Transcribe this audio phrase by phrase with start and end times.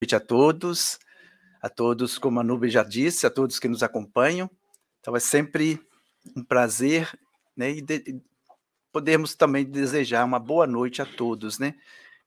[0.00, 0.98] noite a todos,
[1.60, 4.50] a todos, como a Nube já disse, a todos que nos acompanham.
[4.98, 5.78] Então é sempre
[6.34, 7.18] um prazer,
[7.54, 8.20] né, e de,
[8.90, 11.74] podemos também desejar uma boa noite a todos, né,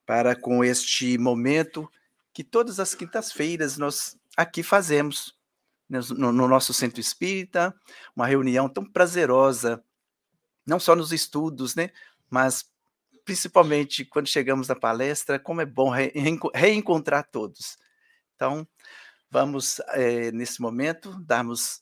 [0.06, 1.90] para com este momento
[2.32, 5.36] que todas as quintas-feiras nós aqui fazemos
[5.90, 7.74] né, no, no nosso centro espírita,
[8.16, 9.84] uma reunião tão prazerosa,
[10.66, 11.90] não só nos estudos, né,
[12.30, 12.72] mas
[13.26, 15.92] principalmente quando chegamos na palestra, como é bom
[16.54, 17.78] reencontrar todos.
[18.36, 18.68] Então,
[19.30, 21.82] vamos, é, nesse momento, darmos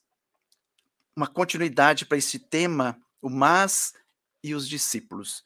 [1.16, 3.94] uma continuidade para esse tema, o mas
[4.44, 5.44] e os discípulos.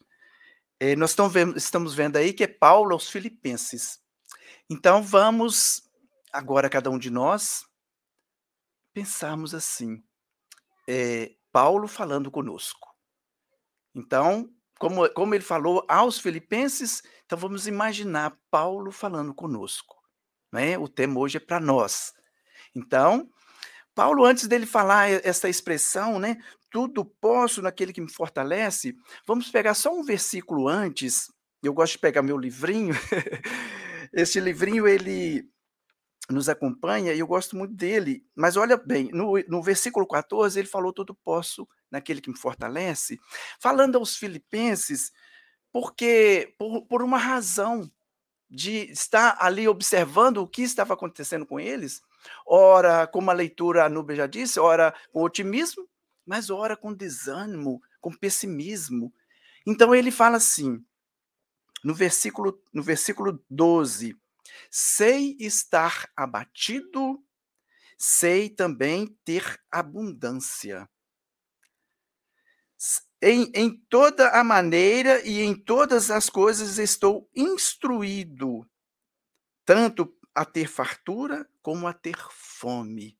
[0.79, 3.99] É, nós vendo, estamos vendo aí que é Paulo aos Filipenses.
[4.69, 5.89] Então, vamos,
[6.31, 7.65] agora, cada um de nós,
[8.93, 10.03] pensarmos assim:
[10.87, 12.93] é, Paulo falando conosco.
[13.93, 19.95] Então, como, como ele falou aos filipenses, então vamos imaginar Paulo falando conosco.
[20.51, 20.77] Né?
[20.77, 22.13] O tema hoje é para nós.
[22.75, 23.29] Então,
[23.93, 26.37] Paulo, antes dele falar essa expressão, né?
[26.69, 28.95] Tudo posso naquele que me fortalece,
[29.25, 31.31] vamos pegar só um versículo antes.
[31.63, 32.93] Eu gosto de pegar meu livrinho.
[34.13, 35.49] Esse livrinho, ele
[36.29, 38.25] nos acompanha e eu gosto muito dele.
[38.35, 43.19] Mas olha bem, no, no versículo 14, ele falou: Tudo posso naquele que me fortalece,
[43.59, 45.11] falando aos filipenses,
[45.71, 47.89] porque por, por uma razão
[48.49, 52.01] de estar ali observando o que estava acontecendo com eles,
[52.45, 55.87] ora, como a leitura a já disse, ora com otimismo,
[56.25, 59.13] mas ora com desânimo, com pessimismo.
[59.65, 60.83] Então ele fala assim,
[61.83, 64.17] no versículo, no versículo 12:
[64.77, 67.23] Sei estar abatido,
[67.97, 70.89] sei também ter abundância.
[73.21, 78.69] Em, em toda a maneira e em todas as coisas estou instruído,
[79.63, 83.17] tanto a ter fartura como a ter fome,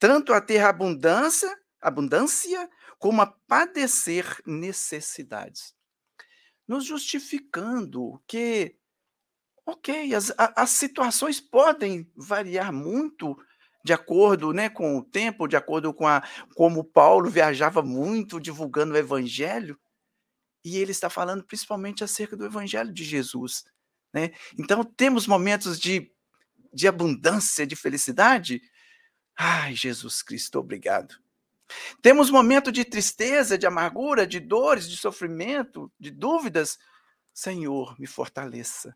[0.00, 5.76] tanto a ter abundância, abundância como a padecer necessidades.
[6.66, 8.79] Nos justificando que
[9.66, 13.36] Ok, as, as situações podem variar muito
[13.84, 16.22] de acordo né, com o tempo, de acordo com a,
[16.54, 19.78] como Paulo viajava muito divulgando o evangelho,
[20.64, 23.64] e ele está falando principalmente acerca do evangelho de Jesus.
[24.12, 24.30] Né?
[24.58, 26.12] Então, temos momentos de,
[26.72, 28.60] de abundância, de felicidade.
[29.34, 31.14] Ai, Jesus Cristo, obrigado.
[32.02, 36.78] Temos momentos de tristeza, de amargura, de dores, de sofrimento, de dúvidas.
[37.32, 38.94] Senhor, me fortaleça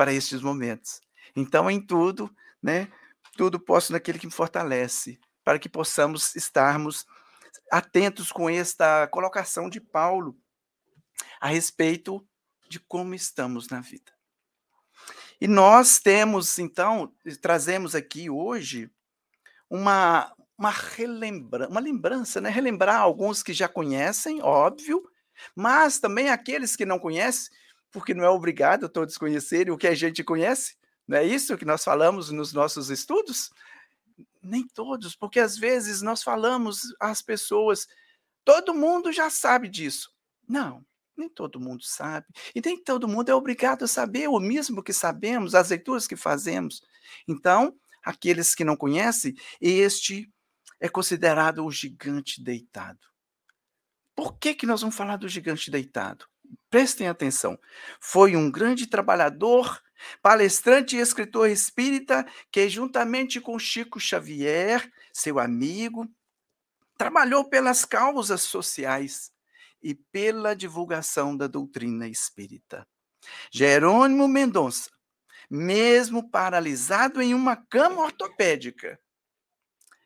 [0.00, 1.02] para estes momentos.
[1.36, 2.90] Então, em tudo, né,
[3.36, 7.04] tudo posso naquele que me fortalece, para que possamos estarmos
[7.70, 10.34] atentos com esta colocação de Paulo
[11.38, 12.26] a respeito
[12.66, 14.10] de como estamos na vida.
[15.38, 18.90] E nós temos, então, trazemos aqui hoje
[19.68, 22.48] uma, uma relembrança, uma lembrança, né?
[22.48, 25.06] Relembrar alguns que já conhecem, óbvio,
[25.54, 27.52] mas também aqueles que não conhecem,
[27.90, 30.76] porque não é obrigado todos conhecerem o que a gente conhece.
[31.06, 33.50] Não é isso que nós falamos nos nossos estudos?
[34.42, 37.88] Nem todos, porque às vezes nós falamos às pessoas,
[38.44, 40.12] todo mundo já sabe disso.
[40.48, 40.84] Não,
[41.16, 42.26] nem todo mundo sabe.
[42.54, 46.16] E nem todo mundo é obrigado a saber o mesmo que sabemos, as leituras que
[46.16, 46.82] fazemos.
[47.26, 50.32] Então, aqueles que não conhecem, este
[50.80, 53.00] é considerado o gigante deitado.
[54.14, 56.29] Por que, que nós vamos falar do gigante deitado?
[56.70, 57.58] Prestem atenção,
[58.00, 59.82] foi um grande trabalhador,
[60.22, 66.08] palestrante e escritor espírita que, juntamente com Chico Xavier, seu amigo,
[66.96, 69.32] trabalhou pelas causas sociais
[69.82, 72.86] e pela divulgação da doutrina espírita.
[73.50, 74.90] Jerônimo Mendonça,
[75.50, 78.98] mesmo paralisado em uma cama ortopédica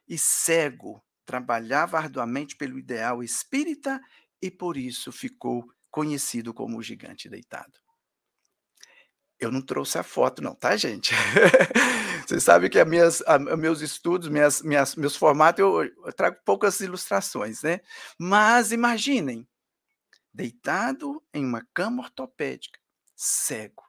[0.09, 4.01] e cego, trabalhava arduamente pelo ideal espírita
[4.41, 7.79] e por isso ficou conhecido como o gigante deitado.
[9.39, 11.15] Eu não trouxe a foto, não, tá, gente?
[12.27, 16.81] Vocês sabem que minhas, a, meus estudos, minhas, minhas, meus formatos, eu, eu trago poucas
[16.81, 17.81] ilustrações, né?
[18.19, 19.47] Mas imaginem,
[20.33, 22.81] deitado em uma cama ortopédica,
[23.15, 23.85] cego,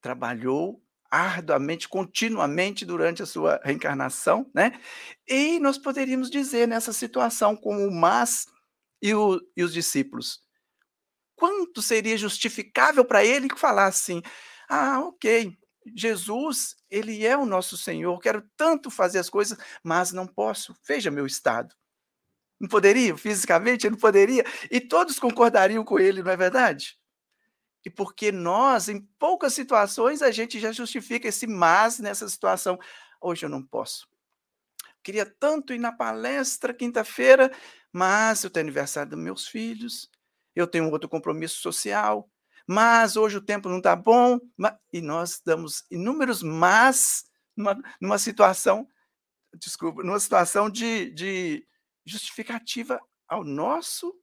[0.00, 4.80] trabalhou arduamente, continuamente durante a sua reencarnação, né?
[5.28, 8.48] E nós poderíamos dizer nessa situação como o Mas
[9.00, 10.44] e, o, e os discípulos,
[11.36, 14.22] quanto seria justificável para ele falar assim:
[14.68, 15.56] ah, ok,
[15.94, 20.74] Jesus, ele é o nosso Senhor, quero tanto fazer as coisas, mas não posso.
[20.86, 21.74] Veja meu estado.
[22.58, 24.44] Não poderia, fisicamente, não poderia.
[24.70, 26.98] E todos concordariam com ele, não é verdade?
[27.86, 32.76] e porque nós, em poucas situações, a gente já justifica esse mas nessa situação.
[33.20, 34.08] Hoje eu não posso.
[35.04, 37.48] Queria tanto ir na palestra quinta-feira,
[37.92, 40.10] mas eu tenho aniversário dos meus filhos,
[40.56, 42.28] eu tenho outro compromisso social,
[42.66, 44.40] mas hoje o tempo não está bom,
[44.92, 47.24] e nós damos inúmeros mas
[47.56, 48.88] numa, numa situação,
[49.54, 51.66] desculpa, numa situação de, de
[52.04, 54.18] justificativa ao nosso,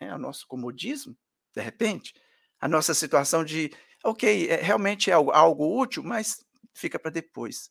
[0.00, 1.16] né, ao nosso comodismo,
[1.54, 2.14] de repente,
[2.60, 3.70] a nossa situação de,
[4.04, 6.44] ok, é, realmente é algo, algo útil, mas
[6.74, 7.70] fica para depois.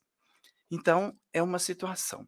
[0.69, 2.27] Então, é uma situação.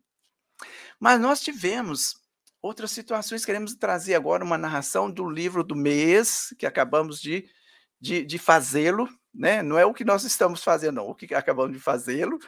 [0.99, 2.19] Mas nós tivemos
[2.61, 7.49] outras situações, queremos trazer agora uma narração do livro do mês, que acabamos de,
[7.99, 9.61] de, de fazê-lo, né?
[9.61, 12.39] Não é o que nós estamos fazendo, não, o que acabamos de fazê-lo.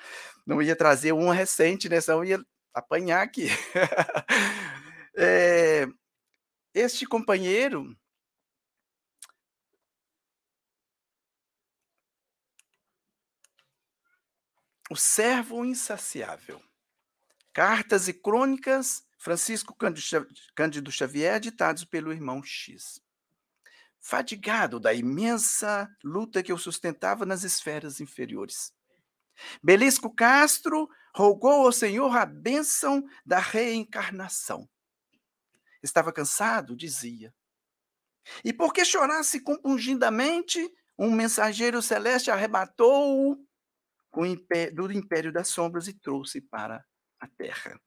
[0.45, 2.01] Não ia trazer um recente, né?
[2.01, 2.43] Senão ia
[2.73, 3.47] apanhar aqui.
[5.15, 5.87] é,
[6.73, 7.95] este companheiro.
[14.89, 16.61] O servo insaciável.
[17.53, 19.77] Cartas e crônicas, Francisco
[20.55, 22.99] Cândido Xavier, ditados pelo irmão X.
[23.99, 28.73] Fadigado da imensa luta que eu sustentava nas esferas inferiores.
[29.61, 34.67] Belisco Castro rogou ao Senhor a bênção da reencarnação.
[35.83, 37.31] Estava cansado, dizia.
[38.43, 43.37] E porque chorasse compungidamente, um mensageiro celeste arrebatou-o
[44.73, 46.83] do império das sombras e trouxe para
[47.19, 47.79] a terra.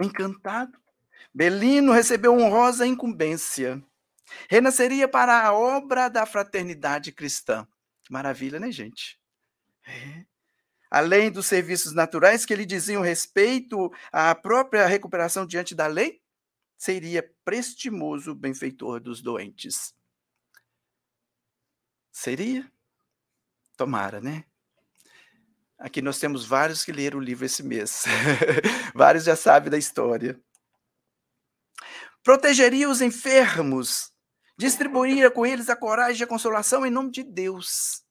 [0.00, 0.78] Encantado,
[1.32, 3.82] Belino recebeu honrosa incumbência.
[4.48, 7.66] Renasceria para a obra da fraternidade cristã.
[8.08, 9.20] Maravilha, né, gente?
[9.86, 10.24] É.
[10.90, 16.20] Além dos serviços naturais que lhe diziam respeito à própria recuperação diante da lei,
[16.76, 19.94] seria prestimoso benfeitor dos doentes.
[22.10, 22.70] Seria?
[23.76, 24.44] Tomara, né?
[25.80, 28.04] Aqui nós temos vários que leram o livro esse mês.
[28.94, 30.38] vários já sabem da história.
[32.22, 34.12] Protegeria os enfermos,
[34.58, 38.04] distribuiria com eles a coragem e a consolação em nome de Deus.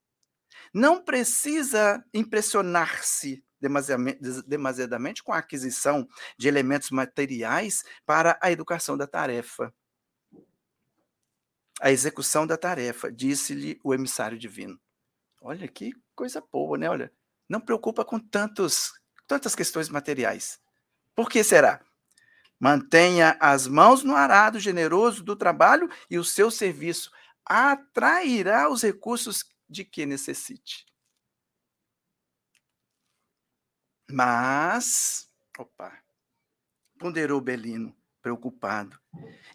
[0.73, 3.43] Não precisa impressionar-se
[4.47, 6.07] demasiadamente com a aquisição
[6.39, 9.71] de elementos materiais para a educação da tarefa.
[11.79, 14.79] A execução da tarefa, disse-lhe o emissário divino.
[15.39, 16.89] Olha que coisa boa, né?
[16.89, 17.13] Olha,
[17.49, 18.93] não preocupa com tantos,
[19.27, 20.59] tantas questões materiais.
[21.15, 21.83] Por que será?
[22.59, 27.11] Mantenha as mãos no arado generoso do trabalho e o seu serviço
[27.43, 30.85] atrairá os recursos de que necessite.
[34.11, 35.97] Mas, opa,
[36.99, 38.99] ponderou Belino, preocupado.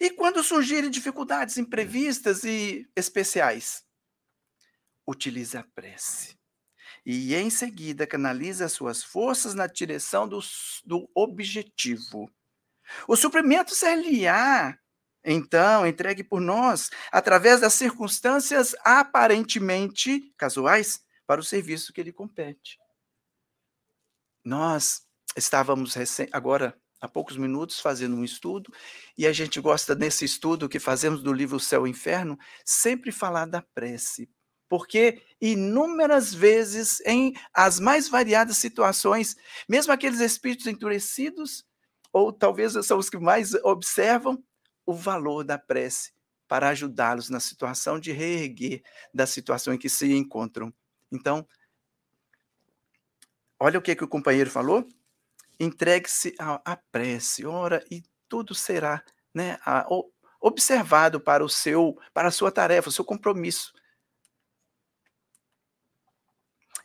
[0.00, 3.84] E quando surgirem dificuldades imprevistas e especiais?
[5.06, 6.36] Utilize a prece
[7.04, 10.40] e em seguida canaliza suas forças na direção do,
[10.84, 12.30] do objetivo.
[13.06, 14.78] O suprimento ser-lhe-á,
[15.24, 22.78] então, entregue por nós, através das circunstâncias aparentemente casuais, para o serviço que lhe compete.
[24.44, 25.02] Nós
[25.34, 25.94] estávamos
[26.30, 28.70] agora há poucos minutos fazendo um estudo,
[29.16, 33.46] e a gente gosta nesse estudo que fazemos do livro Céu e Inferno, sempre falar
[33.46, 34.28] da prece,
[34.68, 39.36] porque inúmeras vezes, em as mais variadas situações,
[39.68, 41.64] mesmo aqueles espíritos endurecidos,
[42.12, 44.42] ou talvez são os que mais observam
[44.86, 46.12] o valor da prece
[46.46, 50.72] para ajudá-los na situação de reerguer da situação em que se encontram.
[51.10, 51.46] Então,
[53.58, 54.86] olha o que, que o companheiro falou.
[55.58, 59.58] Entregue-se à prece, ora, e tudo será né,
[60.40, 63.72] observado para o seu, para a sua tarefa, o seu compromisso.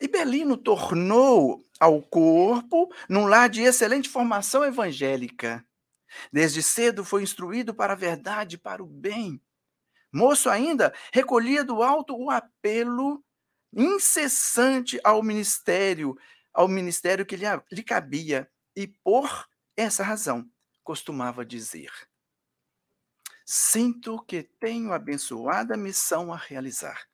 [0.00, 5.64] E Belino tornou ao corpo num lar de excelente formação evangélica.
[6.32, 9.40] Desde cedo foi instruído para a verdade, para o bem.
[10.12, 13.22] Moço ainda, recolhia do alto o apelo
[13.72, 16.18] incessante ao ministério,
[16.52, 20.50] ao ministério que lhe, lhe cabia, e por essa razão
[20.82, 21.92] costumava dizer:
[23.44, 27.06] Sinto que tenho abençoada missão a realizar.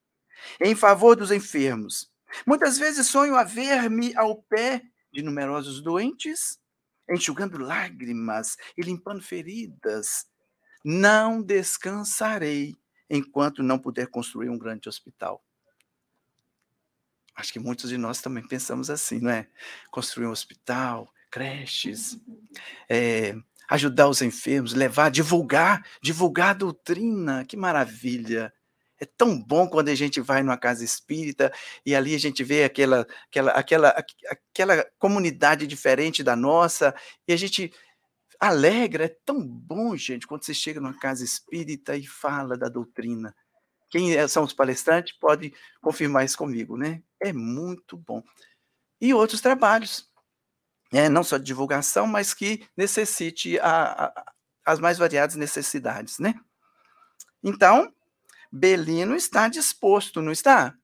[0.61, 2.11] Em favor dos enfermos,
[2.47, 6.59] Muitas vezes sonho a ver-me ao pé de numerosos doentes,
[7.11, 10.27] enxugando lágrimas e limpando feridas.
[10.85, 12.77] Não descansarei
[13.09, 15.43] enquanto não puder construir um grande hospital.
[17.35, 19.47] Acho que muitos de nós também pensamos assim, não é?
[19.91, 22.19] Construir um hospital, creches,
[22.89, 23.37] é,
[23.69, 28.53] ajudar os enfermos, levar, divulgar, divulgar a doutrina, que maravilha.
[28.99, 31.53] É tão bom quando a gente vai numa casa espírita
[31.85, 34.05] e ali a gente vê aquela aquela aquela
[34.51, 36.95] aquela comunidade diferente da nossa
[37.29, 37.73] e a gente
[38.41, 43.35] alegra, é tão bom, gente, quando você chega numa casa espírita e fala da doutrina.
[43.89, 47.03] Quem é, são os palestrantes pode confirmar isso comigo, né?
[47.21, 48.23] É muito bom.
[49.01, 50.11] E outros trabalhos,
[50.93, 51.09] né?
[51.09, 54.33] não só de divulgação, mas que necessite a, a,
[54.65, 56.35] as mais variadas necessidades, né?
[57.43, 57.93] Então,
[58.51, 60.77] Belino está disposto, não está?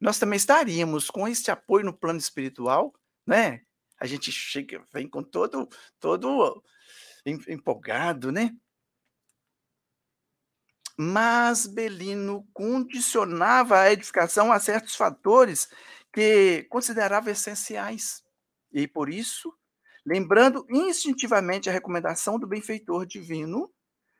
[0.00, 2.92] Nós também estaríamos com este apoio no plano espiritual,
[3.26, 3.62] né?
[3.98, 5.68] A gente chega, vem com todo,
[5.98, 6.62] todo
[7.48, 8.54] empolgado, né?
[10.96, 15.68] Mas Belino condicionava a edificação a certos fatores
[16.12, 18.22] que considerava essenciais.
[18.72, 19.52] E por isso,
[20.04, 23.72] lembrando instintivamente a recomendação do benfeitor divino,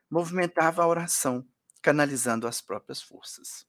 [0.09, 1.47] movimentava a oração,
[1.85, 3.63] canalizando as próprias forças.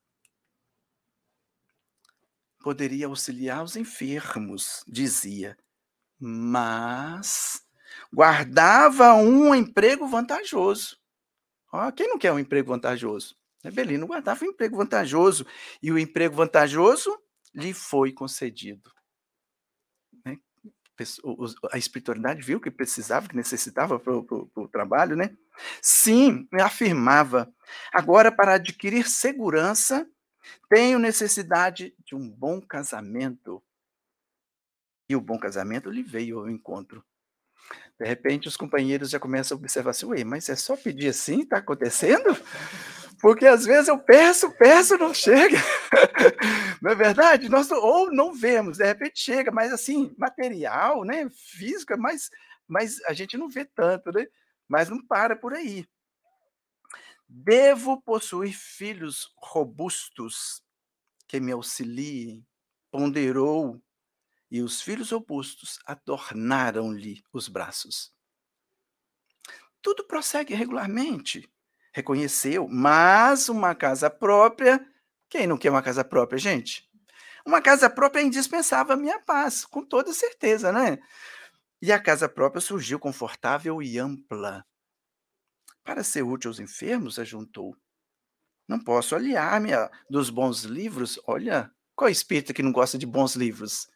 [2.60, 5.54] Poderia auxiliar os enfermos, dizia,
[6.18, 7.60] mas
[8.10, 10.96] guardava um emprego vantajoso.
[11.70, 13.36] Ó, quem não quer um emprego vantajoso?
[13.62, 15.46] É Belino guardava um emprego vantajoso
[15.82, 17.14] e o emprego vantajoso
[17.54, 18.90] lhe foi concedido.
[21.72, 25.36] A espiritualidade viu que precisava, que necessitava para o trabalho, né?
[25.82, 27.52] Sim, afirmava.
[27.92, 30.08] Agora, para adquirir segurança,
[30.68, 33.62] tenho necessidade de um bom casamento.
[35.08, 37.04] E o bom casamento lhe veio ao encontro.
[37.98, 41.40] De repente, os companheiros já começam a observar assim: ué, mas é só pedir assim?
[41.42, 42.36] Está acontecendo?
[43.20, 45.56] Porque às vezes eu peço, peço, não chega.
[46.82, 47.48] Não é verdade?
[47.48, 52.30] Nós ou não vemos, de repente chega, mas assim, material, né, físico, é mas,
[52.68, 54.26] mas a gente não vê tanto, né?
[54.68, 55.86] Mas não para por aí.
[57.26, 60.62] Devo possuir filhos robustos
[61.26, 62.46] que me auxiliem,
[62.90, 63.82] ponderou
[64.50, 68.14] e os filhos robustos adornaram-lhe os braços.
[69.82, 71.50] Tudo prossegue regularmente,
[71.96, 74.86] reconheceu, mas uma casa própria.
[75.30, 76.86] Quem não quer uma casa própria, gente?
[77.44, 80.98] Uma casa própria é indispensável à minha paz, com toda certeza, né?
[81.80, 84.62] E a casa própria surgiu confortável e ampla.
[85.82, 87.74] Para ser útil aos enfermos, ajuntou.
[88.68, 89.70] Não posso aliar-me
[90.10, 91.18] dos bons livros.
[91.26, 93.88] Olha, qual espírito que não gosta de bons livros?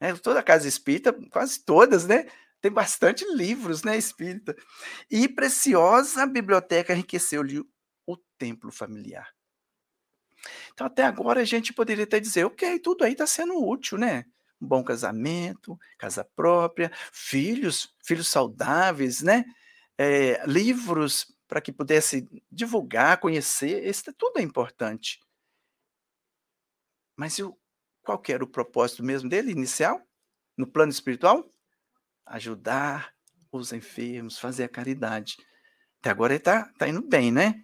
[0.00, 2.26] É, toda casa espírita, quase todas, né?
[2.60, 4.56] Tem bastante livros, né, espírita.
[5.10, 7.60] E preciosa biblioteca enriqueceu-lhe
[8.06, 9.28] o templo familiar.
[10.72, 14.24] Então, até agora, a gente poderia até dizer, ok, tudo aí está sendo útil, né?
[14.60, 19.44] Um bom casamento, casa própria, filhos, filhos saudáveis, né?
[19.98, 25.20] É, livros para que pudesse divulgar, conhecer, isso tudo é importante.
[27.16, 27.56] Mas o
[28.02, 30.00] qual que era o propósito mesmo dele, inicial,
[30.56, 31.50] no plano espiritual?
[32.26, 33.12] Ajudar
[33.52, 35.36] os enfermos, fazer a caridade.
[36.00, 37.62] Até agora ele está tá indo bem, né?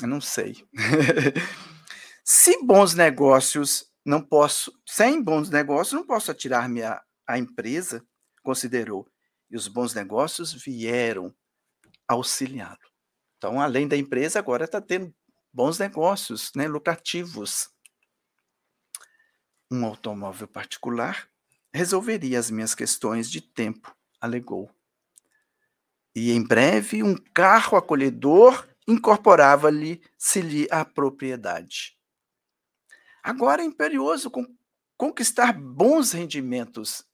[0.00, 0.66] Eu não sei.
[2.24, 8.04] Se bons negócios não posso, sem bons negócios, não posso atirar-me à, à empresa,
[8.42, 9.06] considerou.
[9.50, 11.34] E os bons negócios vieram
[12.08, 12.78] auxiliá-lo.
[13.36, 15.14] Então, além da empresa, agora está tendo
[15.52, 17.68] bons negócios, né, lucrativos
[19.70, 21.28] um automóvel particular
[21.74, 24.70] resolveria as minhas questões de tempo, alegou.
[26.14, 31.98] E em breve um carro acolhedor incorporava-lhe-se-lhe a propriedade.
[33.20, 34.30] Agora é imperioso
[34.96, 37.04] conquistar bons rendimentos.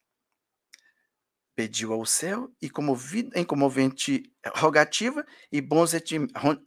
[1.57, 5.93] Pediu ao céu e comovido, em comovente rogativa e bons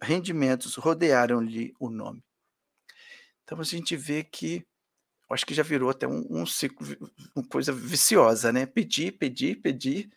[0.02, 2.24] rendimentos rodearam-lhe o nome.
[3.44, 4.66] Então a gente vê que
[5.34, 6.86] acho que já virou até um, um ciclo,
[7.36, 8.66] uma coisa viciosa, né?
[8.66, 10.10] Pedir, pedir, pedir.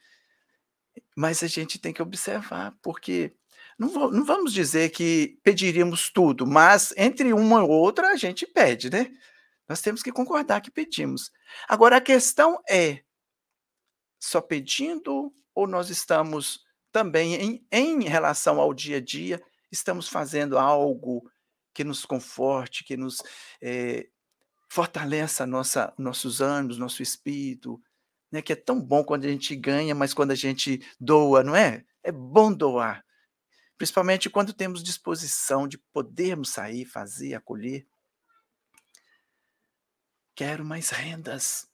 [1.17, 3.35] Mas a gente tem que observar, porque
[3.79, 8.91] não, não vamos dizer que pediríamos tudo, mas entre uma e outra a gente pede,
[8.91, 9.11] né?
[9.69, 11.31] Nós temos que concordar que pedimos.
[11.69, 13.03] Agora a questão é:
[14.21, 20.59] só pedindo ou nós estamos também em, em relação ao dia a dia, estamos fazendo
[20.59, 21.31] algo
[21.75, 23.23] que nos conforte, que nos
[23.61, 24.09] é,
[24.77, 27.83] fortaleça nossa, nossos ânimos, nosso espírito,
[28.31, 28.43] né?
[28.43, 31.83] Que é tão bom quando a gente ganha, mas quando a gente doa, não é?
[32.03, 33.03] É bom doar,
[33.79, 37.87] principalmente quando temos disposição de podermos sair, fazer, acolher.
[40.35, 41.67] Quero mais rendas.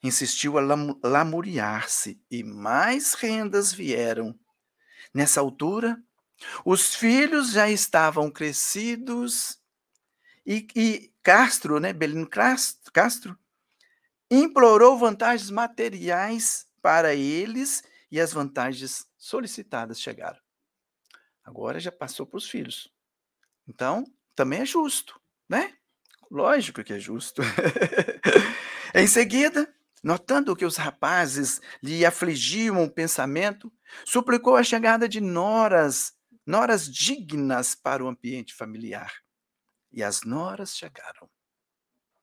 [0.00, 0.62] Insistiu a
[1.02, 4.38] lamuriar-se e mais rendas vieram.
[5.12, 6.00] Nessa altura,
[6.64, 9.58] Os filhos já estavam crescidos
[10.44, 13.36] e, e Castro, né, Belino Castro,
[14.30, 20.38] implorou vantagens materiais para eles e as vantagens solicitadas chegaram.
[21.42, 22.92] Agora já passou para os filhos.
[23.66, 24.04] Então,
[24.34, 25.72] também é justo, né?
[26.30, 27.40] Lógico que é justo.
[28.94, 33.72] em seguida, notando que os rapazes lhe afligiam o pensamento,
[34.04, 36.12] suplicou a chegada de noras,
[36.46, 39.23] noras dignas para o ambiente familiar.
[39.94, 41.30] E as noras chegaram.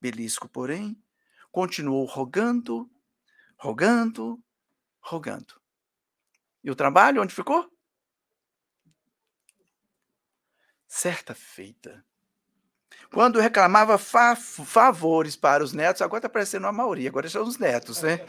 [0.01, 1.01] Belisco, porém,
[1.51, 2.91] continuou rogando,
[3.57, 4.37] rogando,
[5.01, 5.61] rogando.
[6.61, 7.71] E o trabalho onde ficou?
[10.85, 12.05] Certa feita,
[13.13, 17.57] quando reclamava fa favores para os netos, agora está parecendo a Mauri, agora são os
[17.57, 18.25] netos, né?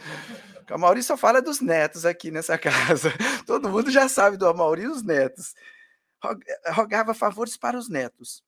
[0.69, 3.13] A Mauri só fala dos netos aqui nessa casa.
[3.45, 5.53] Todo mundo já sabe do Amauri e os netos.
[6.73, 8.41] Rogava favores para os netos.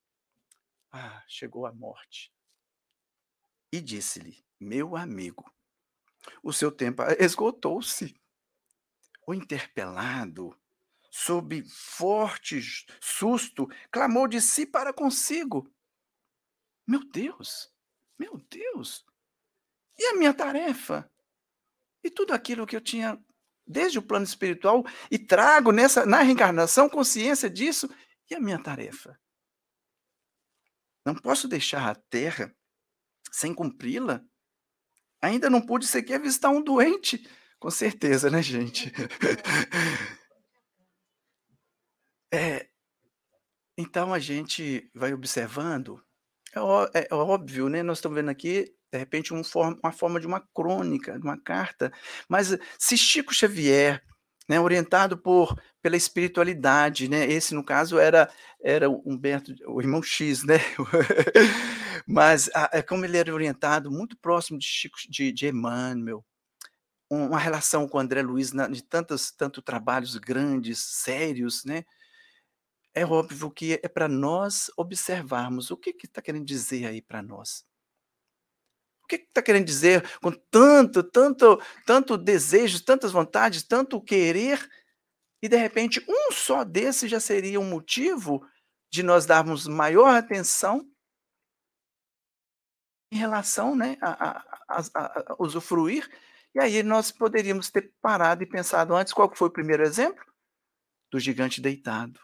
[0.98, 2.34] Ah, chegou a morte.
[3.70, 5.54] E disse-lhe: Meu amigo,
[6.42, 8.16] o seu tempo esgotou-se.
[9.28, 10.58] O interpelado,
[11.12, 12.62] sob forte
[13.02, 15.70] susto, clamou de si para consigo:
[16.88, 17.70] Meu Deus,
[18.18, 19.06] meu Deus,
[19.98, 21.12] e a minha tarefa?
[22.02, 23.22] E tudo aquilo que eu tinha
[23.68, 27.94] desde o plano espiritual e trago nessa na reencarnação consciência disso
[28.30, 29.20] e a minha tarefa?
[31.06, 32.56] Não posso deixar a terra
[33.32, 34.24] sem cumpri-la.
[35.22, 37.28] Ainda não pude sequer visitar um doente.
[37.60, 38.92] Com certeza, né, gente?
[42.34, 42.68] é,
[43.78, 46.02] então a gente vai observando.
[46.54, 47.84] É, ó, é óbvio, né?
[47.84, 51.40] Nós estamos vendo aqui, de repente, um forma, uma forma de uma crônica, de uma
[51.40, 51.92] carta.
[52.30, 54.02] Mas se Chico Xavier
[54.48, 57.26] né, orientado por pela espiritualidade, né?
[57.26, 58.30] Esse no caso era
[58.62, 60.60] era Humberto, o irmão X, né?
[62.08, 66.26] Mas a, é como ele era orientado muito próximo de Chico de, de Emmanuel,
[67.10, 71.86] uma relação com André Luiz na, de tantos tanto trabalhos grandes, sérios, né?
[72.94, 77.66] É óbvio que é para nós observarmos o que está querendo dizer aí para nós.
[79.06, 84.68] O que está querendo dizer com tanto, tanto, tanto desejo, tantas vontades, tanto querer,
[85.44, 88.44] e de repente um só desse já seria um motivo
[88.92, 90.90] de nós darmos maior atenção
[93.12, 96.10] em relação né, a, a, a, a, usufruir,
[96.56, 100.26] e aí nós poderíamos ter parado e pensado antes qual foi o primeiro exemplo?
[101.12, 102.20] Do gigante deitado.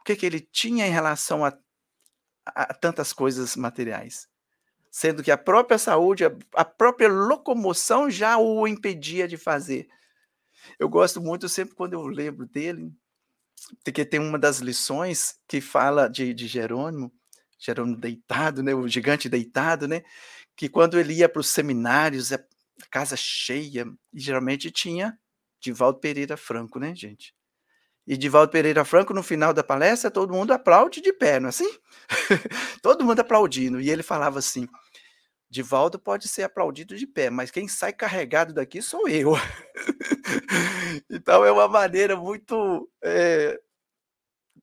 [0.00, 1.52] O que, que ele tinha em relação a
[2.80, 4.26] tantas coisas materiais?
[4.96, 9.86] Sendo que a própria saúde, a própria locomoção já o impedia de fazer.
[10.78, 12.90] Eu gosto muito sempre quando eu lembro dele,
[13.84, 17.12] porque tem uma das lições que fala de, de Jerônimo,
[17.58, 20.02] Jerônimo deitado, né, o gigante deitado, né,
[20.56, 22.42] que quando ele ia para os seminários, a
[22.90, 25.18] casa cheia, e geralmente tinha
[25.60, 27.34] Divaldo Pereira Franco, né, gente?
[28.06, 31.50] E Divaldo Pereira Franco, no final da palestra, todo mundo aplaude de pé, não é
[31.50, 31.68] assim?
[32.80, 33.80] todo mundo aplaudindo.
[33.80, 34.68] E ele falava assim:
[35.48, 39.32] Divaldo pode ser aplaudido de pé, mas quem sai carregado daqui sou eu.
[41.08, 43.60] então é uma maneira muito é,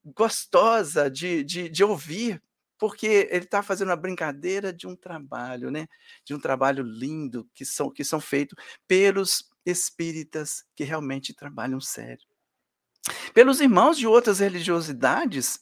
[0.03, 2.41] gostosa de, de, de ouvir,
[2.77, 5.87] porque ele está fazendo uma brincadeira de um trabalho, né?
[6.25, 12.27] De um trabalho lindo que são, que são feitos pelos espíritas que realmente trabalham sério.
[13.33, 15.59] Pelos irmãos de outras religiosidades,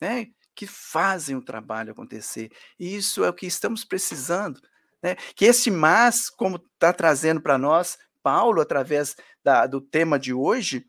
[0.00, 0.28] né?
[0.56, 2.50] Que fazem o trabalho acontecer.
[2.80, 4.58] E isso é o que estamos precisando.
[5.02, 5.14] Né?
[5.36, 9.14] Que esse mas, como está trazendo para nós, Paulo, através
[9.44, 10.86] da, do tema de hoje,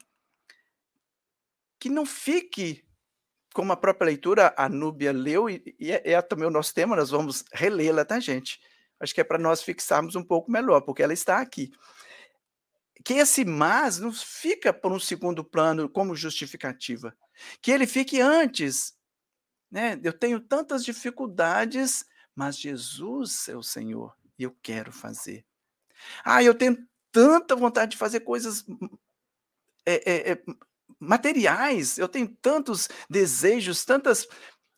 [1.77, 2.83] que não fique
[3.53, 6.95] como a própria leitura, a Núbia leu, e, e é, é, também o nosso tema,
[6.95, 8.59] nós vamos relê-la, tá, gente?
[8.99, 11.71] Acho que é para nós fixarmos um pouco melhor, porque ela está aqui.
[13.03, 17.15] Que esse mas não fica por um segundo plano como justificativa.
[17.61, 18.96] Que ele fique antes
[19.71, 19.99] né?
[20.03, 25.45] Eu tenho tantas dificuldades, mas Jesus é o Senhor e eu quero fazer.
[26.23, 28.65] Ah, eu tenho tanta vontade de fazer coisas
[29.85, 30.43] é, é, é,
[30.99, 34.27] materiais, eu tenho tantos desejos, tantas,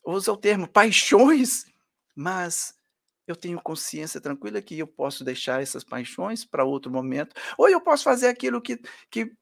[0.04, 1.66] usa o termo, paixões,
[2.14, 2.74] mas
[3.26, 7.80] eu tenho consciência tranquila que eu posso deixar essas paixões para outro momento, ou eu
[7.80, 9.32] posso fazer aquilo que, que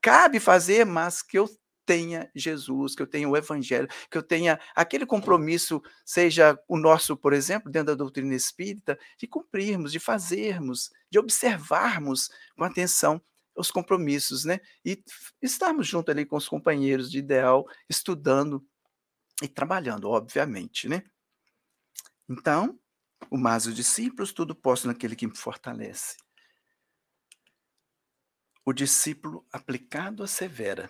[0.00, 1.48] cabe fazer, mas que eu
[1.90, 7.16] tenha Jesus, que eu tenha o Evangelho, que eu tenha aquele compromisso, seja o nosso,
[7.16, 13.20] por exemplo, dentro da doutrina espírita, de cumprirmos, de fazermos, de observarmos com atenção
[13.56, 14.60] os compromissos, né?
[14.84, 15.02] E
[15.42, 18.64] estarmos junto ali com os companheiros de ideal, estudando
[19.42, 21.02] e trabalhando, obviamente, né?
[22.28, 22.78] Então,
[23.28, 26.16] o mais os discípulos, tudo posso naquele que me fortalece.
[28.64, 30.88] O discípulo aplicado a severa.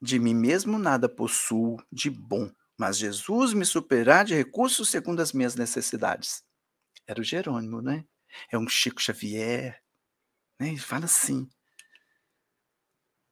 [0.00, 5.32] De mim mesmo nada possuo de bom, mas Jesus me superará de recursos segundo as
[5.32, 6.42] minhas necessidades.
[7.06, 8.04] Era o Jerônimo, né?
[8.50, 9.80] É um Chico Xavier,
[10.60, 10.68] né?
[10.68, 11.48] Ele fala assim: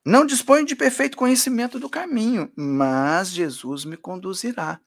[0.04, 4.80] Não disponho de perfeito conhecimento do caminho, mas Jesus me conduzirá.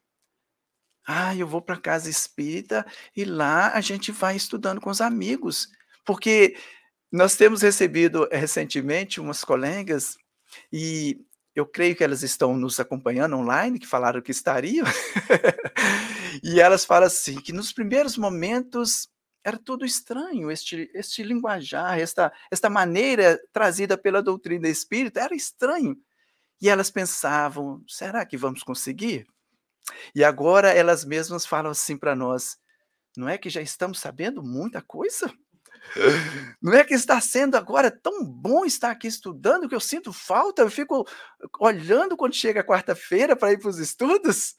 [1.05, 2.85] Ah, eu vou para casa espírita
[3.15, 5.69] e lá a gente vai estudando com os amigos,
[6.05, 6.57] porque
[7.11, 10.17] nós temos recebido eh, recentemente umas colegas
[10.71, 11.25] e
[11.57, 14.85] eu creio que elas estão nos acompanhando online, que falaram que estariam,
[16.43, 19.09] e elas falam assim, que nos primeiros momentos
[19.43, 25.97] era tudo estranho, este, este linguajar, esta, esta maneira trazida pela doutrina espírita, era estranho.
[26.61, 29.25] E elas pensavam, será que vamos conseguir?
[30.13, 32.59] E agora elas mesmas falam assim para nós,
[33.15, 35.33] não é que já estamos sabendo muita coisa?
[36.61, 40.61] Não é que está sendo agora tão bom estar aqui estudando que eu sinto falta,
[40.61, 41.07] eu fico
[41.59, 44.55] olhando quando chega quarta-feira para ir para os estudos.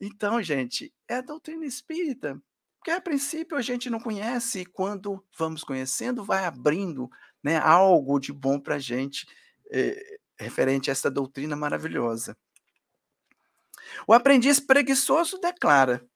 [0.00, 2.40] Então, gente, é a doutrina espírita.
[2.78, 7.10] Porque a princípio a gente não conhece e quando vamos conhecendo, vai abrindo
[7.42, 9.26] né, algo de bom para a gente
[9.72, 12.36] é, referente a essa doutrina maravilhosa.
[14.06, 16.06] O aprendiz preguiçoso declara: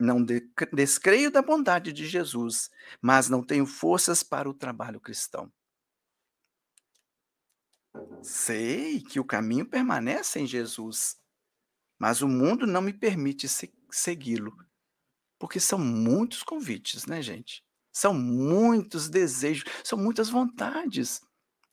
[0.00, 0.24] não
[0.72, 5.52] descreio da bondade de Jesus, mas não tenho forças para o trabalho cristão.
[8.22, 11.18] Sei que o caminho permanece em Jesus,
[11.98, 13.46] mas o mundo não me permite
[13.90, 14.56] segui-lo,
[15.38, 17.64] porque são muitos convites, né, gente?
[17.92, 21.20] São muitos desejos, são muitas vontades.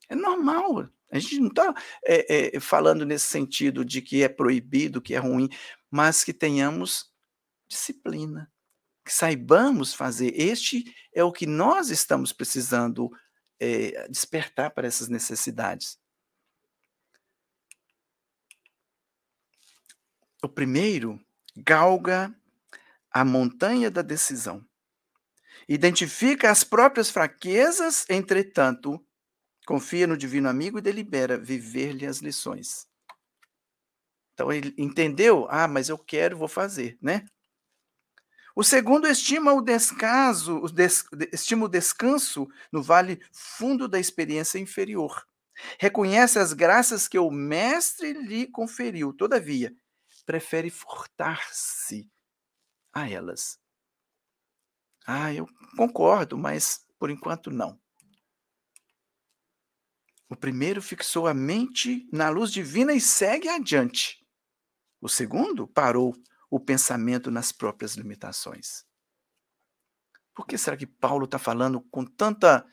[0.10, 0.90] É normal.
[1.12, 5.20] A gente não está é, é, falando nesse sentido de que é proibido, que é
[5.20, 5.48] ruim,
[5.90, 7.13] mas que tenhamos
[7.68, 8.52] disciplina.
[9.06, 10.34] Que saibamos fazer.
[10.36, 13.10] Este é o que nós estamos precisando
[13.60, 15.98] é, despertar para essas necessidades.
[20.44, 21.20] O primeiro
[21.56, 22.34] galga
[23.12, 24.64] a montanha da decisão.
[25.68, 29.04] Identifica as próprias fraquezas, entretanto,
[29.66, 32.88] confia no divino amigo e delibera viver-lhe as lições.
[34.34, 37.26] Então ele entendeu, ah, mas eu quero, vou fazer, né?
[38.60, 44.58] O segundo estima o descaso, o des, estima o descanso no vale fundo da experiência
[44.58, 45.28] inferior.
[45.78, 49.78] Reconhece as graças que o mestre lhe conferiu, todavia,
[50.26, 52.10] prefere furtar-se
[52.91, 53.60] a elas.
[55.06, 57.80] Ah, eu concordo, mas por enquanto não.
[60.28, 64.26] O primeiro fixou a mente na luz divina e segue adiante.
[65.00, 66.15] O segundo parou
[66.50, 68.86] o pensamento nas próprias limitações.
[70.34, 72.66] Por que será que Paulo está falando com tanta.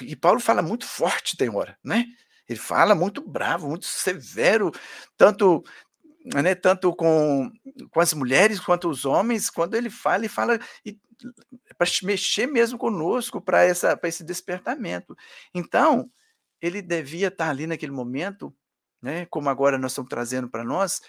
[0.00, 2.06] E Paulo fala muito forte, tem hora, né?
[2.48, 4.70] Ele fala muito bravo, muito severo,
[5.16, 5.62] tanto,
[6.24, 7.50] né, tanto com,
[7.90, 9.50] com as mulheres quanto os homens.
[9.50, 10.58] Quando ele fala, ele fala
[11.78, 15.16] para mexer mesmo conosco, para esse despertamento.
[15.54, 16.10] Então,
[16.60, 18.54] ele devia estar tá ali naquele momento,
[19.02, 21.02] né, como agora nós estamos trazendo para nós,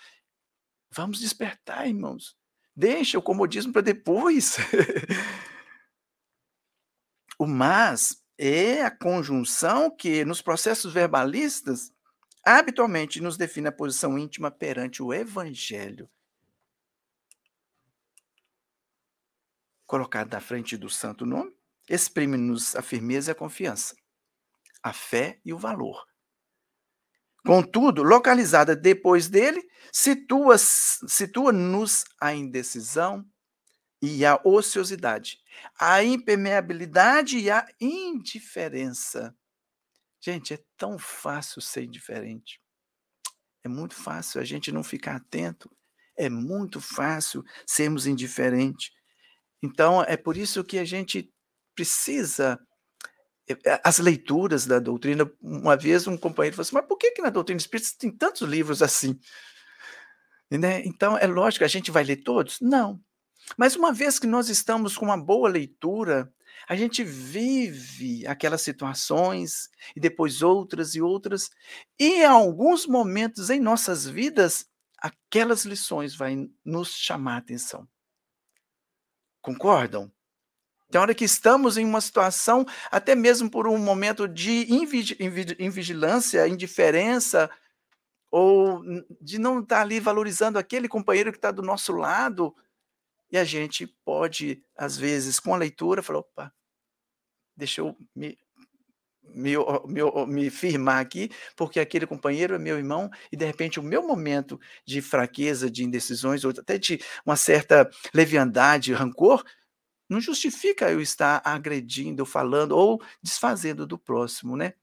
[0.95, 2.37] Vamos despertar, irmãos.
[2.73, 4.55] Deixa o comodismo para depois.
[7.37, 11.91] o mas é a conjunção que, nos processos verbalistas,
[12.45, 16.09] habitualmente nos define a posição íntima perante o evangelho.
[19.85, 21.53] Colocado à frente do santo nome,
[21.89, 23.95] exprime-nos a firmeza e a confiança,
[24.81, 26.05] a fé e o valor,
[27.45, 31.53] Contudo, localizada depois dele, situa-nos situa
[32.19, 33.23] a indecisão
[34.01, 35.39] e a ociosidade,
[35.79, 39.35] a impermeabilidade e a indiferença.
[40.19, 42.59] Gente, é tão fácil ser indiferente.
[43.63, 45.69] É muito fácil a gente não ficar atento.
[46.17, 48.91] É muito fácil sermos indiferentes.
[49.61, 51.31] Então, é por isso que a gente
[51.75, 52.59] precisa
[53.83, 55.29] as leituras da doutrina.
[55.41, 58.41] Uma vez um companheiro falou assim: mas por que, que na doutrina espírita tem tantos
[58.41, 59.19] livros assim?
[60.49, 60.85] Né?
[60.85, 62.59] Então, é lógico, a gente vai ler todos?
[62.61, 62.99] Não.
[63.57, 66.31] Mas uma vez que nós estamos com uma boa leitura,
[66.67, 71.49] a gente vive aquelas situações e depois outras e outras,
[71.99, 74.65] e em alguns momentos em nossas vidas,
[74.97, 77.87] aquelas lições vão nos chamar a atenção.
[79.41, 80.11] Concordam?
[80.95, 84.65] Tem hora que estamos em uma situação, até mesmo por um momento de
[85.59, 87.51] invigilância, indiferença,
[88.31, 88.81] ou
[89.19, 92.55] de não estar ali valorizando aquele companheiro que está do nosso lado,
[93.29, 96.53] e a gente pode, às vezes, com a leitura, falar: opa,
[97.57, 98.37] deixa eu me,
[99.21, 99.51] me,
[99.85, 104.07] me, me firmar aqui, porque aquele companheiro é meu irmão, e de repente o meu
[104.07, 109.43] momento de fraqueza, de indecisões, ou até de uma certa leviandade, rancor,
[110.09, 114.73] não justifica eu estar agredindo, falando ou desfazendo do próximo, né?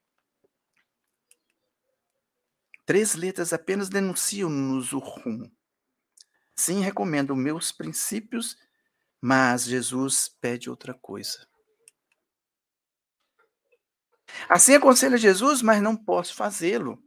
[2.85, 5.51] Três letras apenas denunciam-nos o rumo.
[6.55, 8.57] Sim, recomendo meus princípios,
[9.21, 11.47] mas Jesus pede outra coisa.
[14.49, 17.03] Assim aconselha Jesus, mas não posso fazê-lo.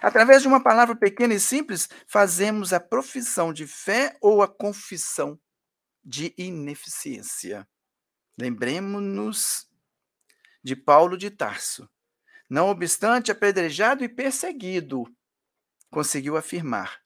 [0.00, 5.38] Através de uma palavra pequena e simples, fazemos a profissão de fé ou a confissão
[6.04, 7.68] de ineficiência.
[8.38, 9.68] Lembremos-nos
[10.62, 11.88] de Paulo de Tarso.
[12.48, 15.04] Não obstante apedrejado e perseguido,
[15.90, 17.00] conseguiu afirmar,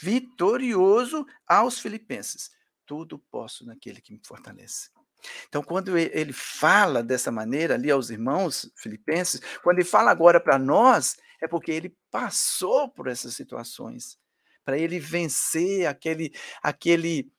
[0.00, 2.50] vitorioso aos filipenses:
[2.84, 4.90] tudo posso naquele que me fortalece.
[5.48, 10.58] Então, quando ele fala dessa maneira ali aos irmãos filipenses, quando ele fala agora para
[10.58, 14.18] nós, é porque ele passou por essas situações,
[14.64, 17.30] para ele vencer aquele, aquele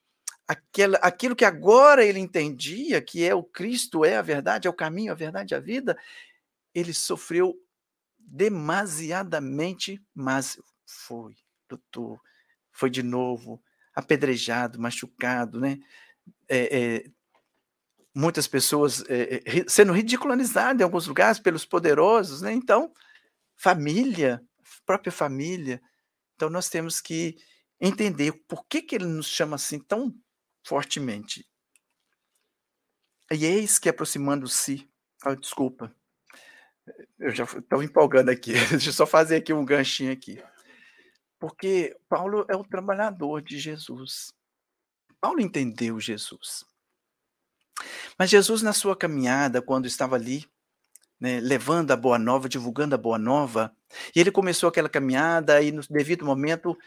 [0.48, 4.74] aquela, aquilo que agora ele entendia, que é o Cristo, é a verdade, é o
[4.74, 5.98] caminho, a verdade, a vida,
[6.74, 7.56] ele sofreu
[8.18, 11.36] demasiadamente, mas foi,
[11.70, 12.20] lutou,
[12.72, 13.62] foi de novo
[13.94, 15.80] apedrejado, machucado, né?
[16.48, 17.12] É, é,
[18.14, 22.54] muitas pessoas é, sendo ridicularizadas em alguns lugares pelos poderosos, né?
[22.54, 22.94] Então,
[23.56, 24.42] família,
[24.86, 25.82] própria família.
[26.36, 27.38] Então, nós temos que
[27.80, 30.14] entender por que, que ele nos chama assim tão
[30.68, 31.48] fortemente.
[33.32, 34.90] E eis que aproximando-se.
[35.26, 35.96] Oh, desculpa.
[37.18, 38.52] Eu já estou empolgando aqui.
[38.72, 40.44] Deixa eu só fazer aqui um ganchinho aqui.
[41.40, 44.34] Porque Paulo é o trabalhador de Jesus.
[45.22, 46.66] Paulo entendeu Jesus.
[48.20, 50.46] Mas Jesus, na sua caminhada, quando estava ali,
[51.18, 53.74] né, levando a boa nova, divulgando a boa nova,
[54.14, 56.78] e ele começou aquela caminhada e, no devido momento,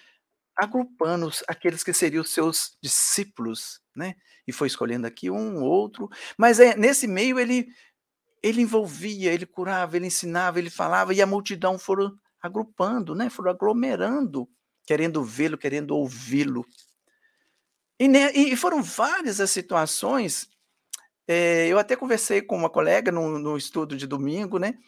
[0.57, 4.15] agrupando aqueles que seriam seus discípulos, né?
[4.47, 7.69] E foi escolhendo aqui um, outro, mas é, nesse meio ele
[8.43, 13.29] ele envolvia, ele curava, ele ensinava, ele falava e a multidão foram agrupando, né?
[13.29, 14.49] Foram aglomerando,
[14.87, 16.65] querendo vê-lo, querendo ouvi-lo.
[17.99, 20.49] E, né, e, foram várias as situações.
[21.29, 24.79] É, eu até conversei com uma colega no, no estudo de domingo, né?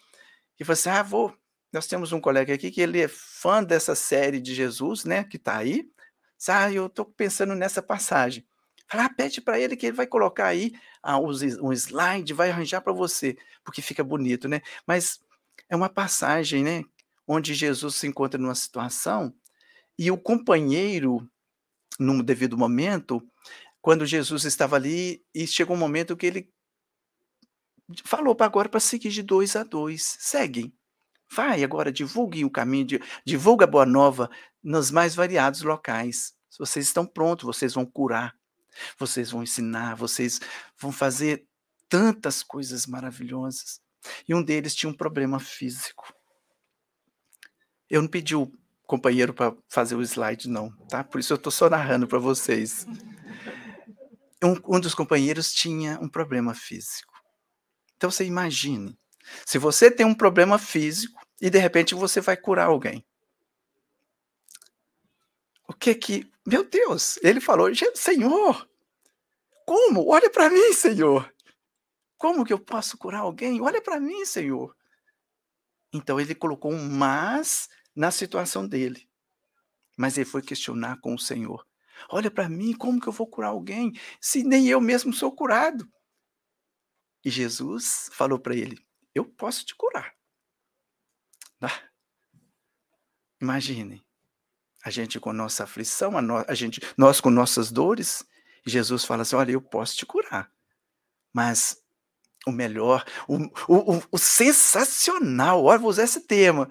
[0.58, 1.36] E falei assim: ah, vou
[1.72, 5.36] nós temos um colega aqui que ele é fã dessa série de Jesus, né, que
[5.36, 5.90] está aí.
[6.48, 8.44] Ah, eu estou pensando nessa passagem.
[8.88, 12.82] Fala, ah, pede para ele que ele vai colocar aí ah, um slide, vai arranjar
[12.82, 14.60] para você, porque fica bonito, né?
[14.86, 15.20] Mas
[15.68, 16.84] é uma passagem, né,
[17.26, 19.34] onde Jesus se encontra numa situação
[19.98, 21.26] e o companheiro,
[21.98, 23.22] num devido momento,
[23.80, 26.52] quando Jesus estava ali, e chegou um momento que ele
[28.04, 30.16] falou para agora para seguir de dois a dois.
[30.20, 30.72] Seguem.
[31.34, 34.28] Vai agora, divulgue o caminho, divulgue a boa nova
[34.62, 36.34] nos mais variados locais.
[36.58, 38.36] Vocês estão prontos, vocês vão curar,
[38.98, 40.40] vocês vão ensinar, vocês
[40.78, 41.46] vão fazer
[41.88, 43.80] tantas coisas maravilhosas.
[44.28, 46.12] E um deles tinha um problema físico.
[47.88, 48.52] Eu não pedi o
[48.86, 51.02] companheiro para fazer o slide, não, tá?
[51.02, 52.86] Por isso eu estou só narrando para vocês.
[54.44, 57.14] Um, um dos companheiros tinha um problema físico.
[57.96, 58.98] Então você imagine,
[59.46, 63.04] se você tem um problema físico e de repente você vai curar alguém.
[65.66, 68.68] O que que, meu Deus, ele falou, Senhor,
[69.66, 70.08] como?
[70.08, 71.34] Olha para mim, Senhor.
[72.16, 73.60] Como que eu posso curar alguém?
[73.60, 74.76] Olha para mim, Senhor.
[75.92, 79.08] Então ele colocou um mas na situação dele.
[79.96, 81.66] Mas ele foi questionar com o Senhor.
[82.08, 85.90] Olha para mim, como que eu vou curar alguém se nem eu mesmo sou curado?
[87.24, 88.78] E Jesus falou para ele:
[89.12, 90.14] eu posso te curar.
[91.62, 91.80] Ah,
[93.40, 94.04] imagine,
[94.84, 98.24] a gente com nossa aflição, a, no, a gente, nós com nossas dores,
[98.66, 100.50] Jesus fala assim: olha, eu posso te curar,
[101.32, 101.80] mas
[102.46, 103.36] o melhor, o,
[103.68, 106.68] o, o, sensacional, olha, vou usar esse tema,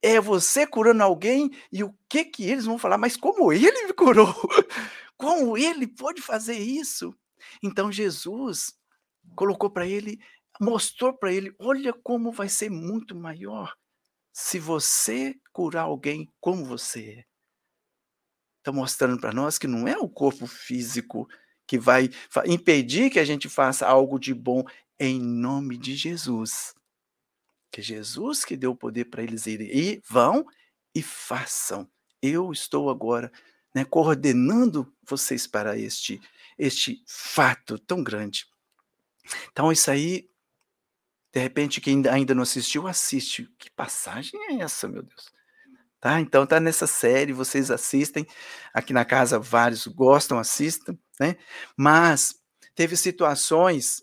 [0.00, 3.92] é você curando alguém e o que que eles vão falar, mas como ele me
[3.92, 4.32] curou?
[5.18, 7.12] Como ele pode fazer isso?
[7.60, 8.72] Então Jesus
[9.34, 10.20] colocou para ele
[10.60, 13.76] mostrou para ele: olha como vai ser muito maior
[14.40, 17.24] se você curar alguém como você é.
[18.58, 21.28] Está mostrando para nós que não é o corpo físico
[21.66, 22.08] que vai
[22.46, 24.62] impedir que a gente faça algo de bom
[24.96, 26.72] em nome de Jesus.
[27.72, 29.76] Que Jesus que deu o poder para eles irem.
[29.76, 30.46] E vão
[30.94, 31.90] e façam.
[32.22, 33.32] Eu estou agora
[33.74, 36.20] né, coordenando vocês para este,
[36.56, 38.46] este fato tão grande.
[39.50, 40.30] Então, isso aí,
[41.32, 43.48] de repente, quem ainda não assistiu, assiste.
[43.58, 45.30] Que passagem é essa, meu Deus?
[46.00, 46.20] Tá?
[46.20, 48.26] Então tá nessa série, vocês assistem.
[48.72, 51.36] Aqui na casa vários gostam, assistam, né?
[51.76, 52.36] Mas
[52.74, 54.02] teve situações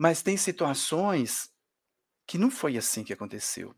[0.00, 1.50] mas tem situações
[2.26, 3.74] que não foi assim que aconteceu.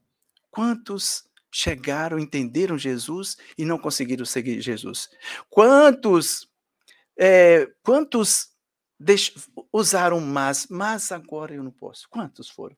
[0.53, 5.11] Quantos chegaram, entenderam Jesus e não conseguiram seguir Jesus?
[5.51, 6.49] Quantos
[7.19, 8.52] é, quantos
[9.03, 9.33] deix,
[9.73, 12.09] usaram mas, mas agora eu não posso?
[12.09, 12.77] Quantos foram?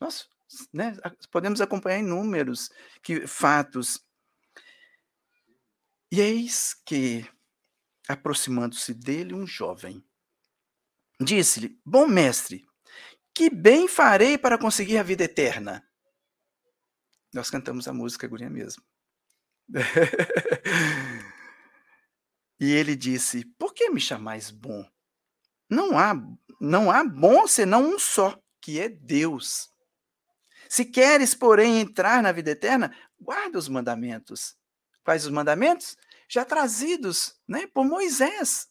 [0.00, 0.26] Nossa,
[0.72, 0.96] né?
[1.30, 2.70] Podemos acompanhar inúmeros
[3.02, 4.00] que, fatos.
[6.10, 7.28] E eis que,
[8.08, 10.02] aproximando-se dele, um jovem
[11.20, 12.66] disse-lhe: Bom mestre,
[13.34, 15.84] que bem farei para conseguir a vida eterna?
[17.32, 18.82] Nós cantamos a música guria mesmo.
[22.58, 24.88] e ele disse: Por que me chamais bom?
[25.68, 26.14] Não há,
[26.60, 29.70] não há bom senão um só, que é Deus.
[30.68, 34.56] Se queres, porém, entrar na vida eterna, guarda os mandamentos.
[35.02, 35.96] Quais os mandamentos?
[36.28, 38.68] Já trazidos né, por Moisés.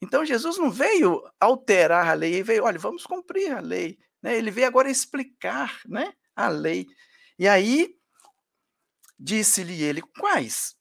[0.00, 3.98] Então, Jesus não veio alterar a lei, ele veio, olha, vamos cumprir a lei.
[4.22, 4.36] Né?
[4.36, 6.86] Ele veio agora explicar né, a lei.
[7.38, 7.94] E aí,
[9.18, 10.76] disse-lhe ele, quais?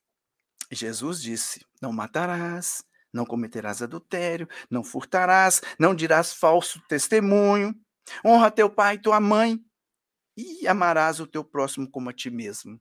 [0.71, 7.73] Jesus disse, não matarás, não cometerás adultério, não furtarás, não dirás falso testemunho,
[8.25, 9.63] honra teu pai e tua mãe,
[10.37, 12.79] e amarás o teu próximo como a ti mesmo.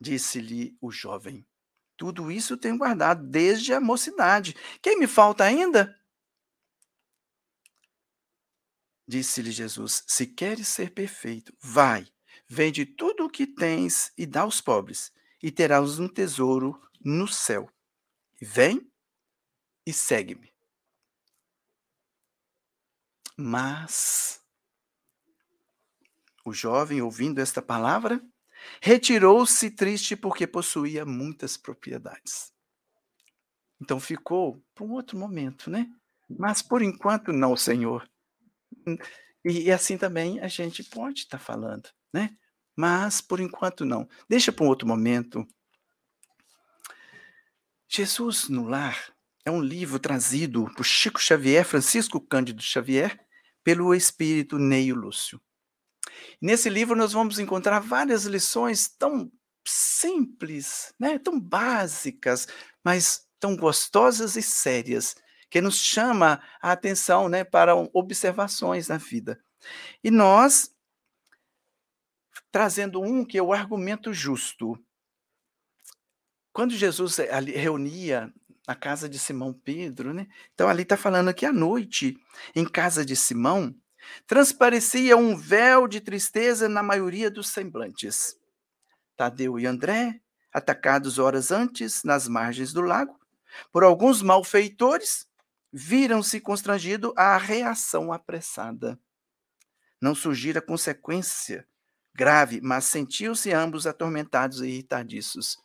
[0.00, 1.46] Disse-lhe o jovem:
[1.96, 4.54] Tudo isso tenho guardado desde a mocidade.
[4.82, 5.96] Quem me falta ainda?
[9.08, 12.06] Disse-lhe Jesus: Se queres ser perfeito, vai,
[12.48, 17.70] vende tudo o que tens e dá aos pobres, e terás um tesouro no céu.
[18.40, 18.90] E vem
[19.86, 20.52] e segue-me.
[23.36, 24.40] Mas
[26.44, 28.22] o jovem, ouvindo esta palavra,
[28.80, 32.52] retirou-se triste porque possuía muitas propriedades.
[33.80, 35.90] Então ficou para um outro momento, né?
[36.28, 38.08] Mas por enquanto não, Senhor.
[39.44, 42.36] E, assim também a gente pode estar falando, né?
[42.76, 44.08] Mas por enquanto não.
[44.28, 45.46] Deixa para um outro momento.
[47.88, 49.12] Jesus no Lar
[49.44, 53.18] é um livro trazido por Chico Xavier, Francisco Cândido Xavier,
[53.62, 55.40] pelo espírito Neio Lúcio.
[56.40, 59.30] Nesse livro nós vamos encontrar várias lições tão
[59.66, 62.46] simples, né, tão básicas,
[62.84, 65.16] mas tão gostosas e sérias,
[65.50, 69.40] que nos chama a atenção, né, para observações na vida.
[70.02, 70.70] E nós
[72.56, 74.78] trazendo um que é o argumento justo.
[76.56, 78.32] Quando Jesus eh, reunia
[78.66, 80.26] na casa de Simão Pedro, né?
[80.54, 82.16] Então ali está falando que à noite,
[82.54, 83.74] em casa de Simão,
[84.26, 88.36] Transparecia um véu de tristeza na maioria dos semblantes.
[89.16, 90.20] Tadeu e André,
[90.52, 93.18] atacados horas antes nas margens do lago,
[93.72, 95.26] por alguns malfeitores,
[95.72, 98.98] viram-se constrangidos à reação apressada.
[100.00, 101.66] Não surgira consequência
[102.14, 105.58] grave, mas sentiam-se ambos atormentados e irritadiços.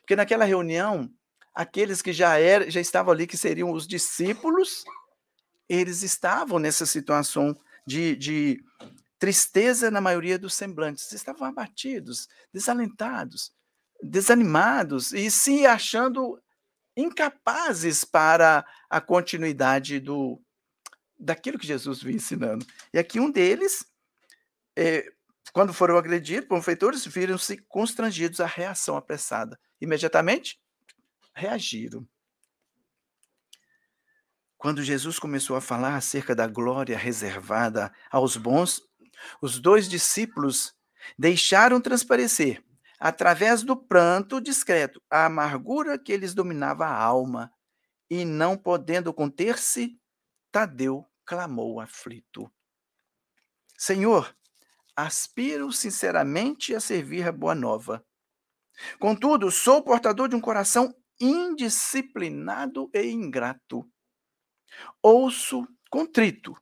[0.00, 1.10] Porque naquela reunião,
[1.54, 4.84] aqueles que já, era, já estavam ali, que seriam os discípulos,
[5.68, 7.56] eles estavam nessa situação
[7.86, 8.64] de, de
[9.18, 11.12] tristeza na maioria dos semblantes.
[11.12, 13.52] Estavam abatidos, desalentados,
[14.02, 16.40] desanimados e se achando
[16.96, 20.40] incapazes para a continuidade do
[21.18, 22.66] daquilo que Jesus vinha ensinando.
[22.94, 23.84] E aqui um deles,
[24.74, 25.06] é,
[25.52, 29.58] quando foram agredidos por feitores, viram-se constrangidos à reação apressada.
[29.80, 30.60] Imediatamente
[31.34, 32.06] reagiram.
[34.56, 38.82] Quando Jesus começou a falar acerca da glória reservada aos bons,
[39.40, 40.74] os dois discípulos
[41.18, 42.62] deixaram transparecer,
[42.98, 47.50] através do pranto discreto, a amargura que lhes dominava a alma,
[48.10, 49.98] e não podendo conter-se,
[50.52, 52.52] Tadeu clamou aflito:
[53.78, 54.36] Senhor,
[55.04, 58.04] aspiro sinceramente a servir a boa nova.
[58.98, 63.88] Contudo, sou portador de um coração indisciplinado e ingrato.
[65.02, 66.56] Ouço contrito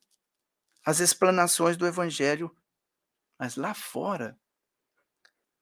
[0.85, 2.51] as explanações do evangelho,
[3.39, 4.39] mas lá fora,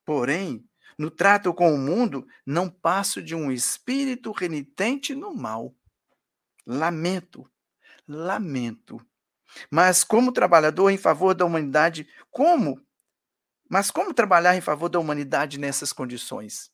[0.05, 0.65] porém,
[0.99, 5.75] No trato com o mundo, não passo de um espírito renitente no mal.
[6.67, 7.51] Lamento,
[8.09, 9.05] lamento.
[9.71, 12.81] Mas como trabalhador em favor da humanidade, como?
[13.69, 16.71] Mas como trabalhar em favor da humanidade nessas condições?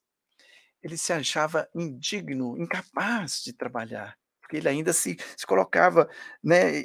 [0.82, 6.10] Ele se achava indigno, incapaz de trabalhar, porque ele ainda se, se colocava
[6.42, 6.82] né,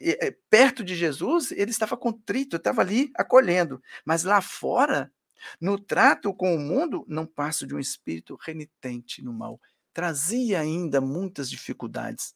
[0.49, 5.11] perto de Jesus, ele estava contrito, estava ali acolhendo, mas lá fora,
[5.59, 9.59] no trato com o mundo, não passo de um espírito renitente no mal.
[9.93, 12.35] Trazia ainda muitas dificuldades.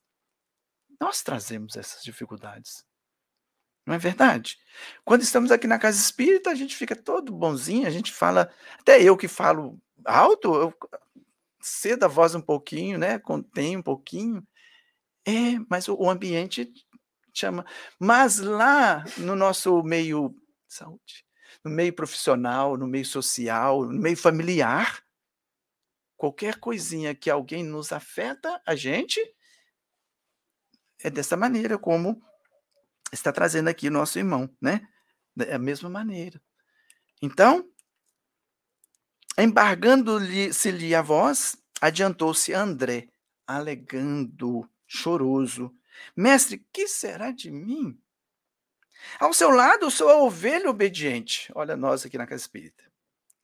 [0.99, 2.85] Nós trazemos essas dificuldades.
[3.85, 4.59] Não é verdade?
[5.03, 9.01] Quando estamos aqui na casa espírita, a gente fica todo bonzinho, a gente fala, até
[9.01, 10.73] eu que falo alto, eu
[11.59, 13.19] cedo a voz um pouquinho, né?
[13.19, 14.45] Contém um pouquinho.
[15.25, 16.71] É, mas o, ambiente
[17.33, 17.65] chama.
[17.99, 20.35] Mas lá no nosso meio
[20.67, 21.25] saúde,
[21.63, 25.03] no meio profissional, no meio social, no meio familiar,
[26.17, 29.19] qualquer coisinha que alguém nos afeta, a gente
[31.03, 32.21] é dessa maneira como
[33.11, 34.87] está trazendo aqui o nosso irmão, né?
[35.35, 36.41] Da mesma maneira.
[37.21, 37.69] Então,
[39.37, 43.09] embargando-se-lhe a voz, adiantou-se André,
[43.45, 45.73] alegando, choroso:
[46.15, 47.99] Mestre, que será de mim?
[49.19, 51.51] Ao seu lado, sou a ovelha obediente.
[51.55, 52.83] Olha nós aqui na Casa Espírita.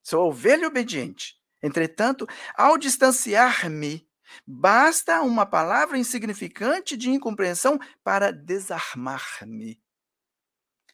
[0.03, 1.36] Sou a ovelha obediente.
[1.61, 4.07] Entretanto, ao distanciar-me
[4.45, 9.82] Basta uma palavra insignificante de incompreensão para desarmar-me.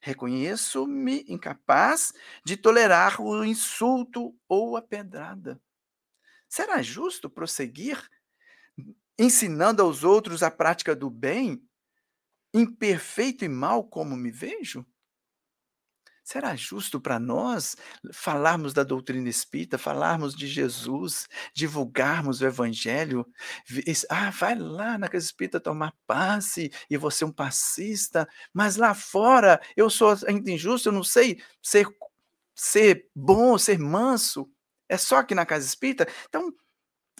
[0.01, 2.13] Reconheço-me incapaz
[2.45, 5.61] de tolerar o insulto ou a pedrada.
[6.49, 8.09] Será justo prosseguir
[9.17, 11.63] ensinando aos outros a prática do bem,
[12.53, 14.85] imperfeito e mal como me vejo?
[16.23, 17.75] Será justo para nós
[18.13, 23.27] falarmos da doutrina espírita, falarmos de Jesus, divulgarmos o evangelho?
[24.09, 28.93] Ah, vai lá na casa espírita tomar passe e você é um passista, mas lá
[28.93, 31.85] fora eu sou ainda injusto, eu não sei ser,
[32.55, 34.49] ser bom, ser manso.
[34.87, 36.07] É só aqui na casa espírita?
[36.29, 36.53] Então,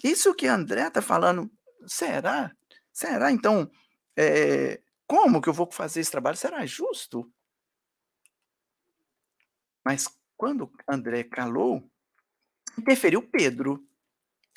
[0.02, 1.50] isso que André está falando,
[1.86, 2.52] será?
[2.90, 3.70] Será então?
[4.16, 6.36] É, como que eu vou fazer esse trabalho?
[6.38, 7.30] Será justo?
[9.84, 11.88] Mas quando André calou,
[12.78, 13.86] interferiu Pedro,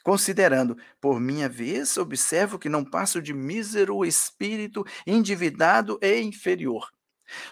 [0.04, 6.90] considerando, por minha vez, observo que não passo de mísero espírito endividado e inferior.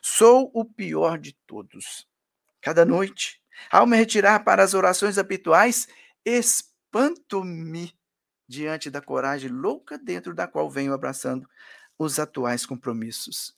[0.02, 2.08] Sou o pior de todos.
[2.62, 5.88] Cada noite, ao me retirar para as orações habituais,
[6.24, 7.94] espanto-me
[8.48, 11.48] diante da coragem louca dentro da qual venho abraçando
[11.98, 13.56] os atuais compromissos.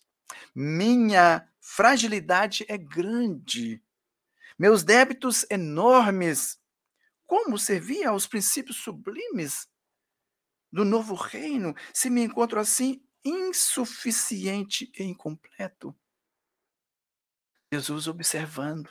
[0.55, 3.81] Minha fragilidade é grande
[4.57, 6.59] meus débitos enormes.
[7.25, 9.67] Como servir aos princípios sublimes
[10.71, 15.95] do novo reino se me encontro assim insuficiente e incompleto?
[17.73, 18.89] Jesus observando,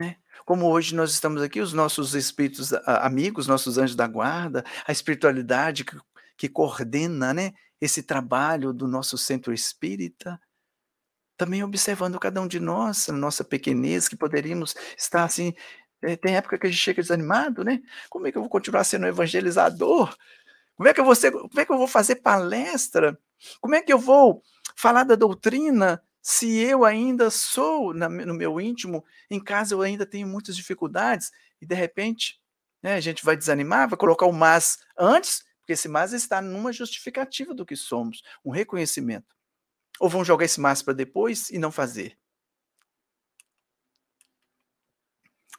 [0.00, 0.16] né?
[0.46, 5.84] Como hoje nós estamos aqui, os nossos espíritos amigos, nossos anjos da guarda, a espiritualidade
[5.84, 6.00] que,
[6.38, 7.52] que coordena, né?
[7.78, 10.40] Esse trabalho do nosso centro espírita,
[11.40, 15.54] também observando cada um de nós, a nossa pequenez, que poderíamos estar assim.
[16.02, 17.80] É, tem época que a gente chega desanimado, né?
[18.10, 20.14] Como é que eu vou continuar sendo evangelizador?
[20.76, 23.18] Como é que eu vou, ser, como é que eu vou fazer palestra?
[23.58, 24.42] Como é que eu vou
[24.76, 30.04] falar da doutrina se eu ainda sou, na, no meu íntimo, em casa eu ainda
[30.04, 32.38] tenho muitas dificuldades e de repente
[32.82, 36.70] né, a gente vai desanimar, vai colocar o mas antes, porque esse mas está numa
[36.70, 39.39] justificativa do que somos, um reconhecimento.
[40.00, 42.18] Ou vão jogar esse maço para depois e não fazer?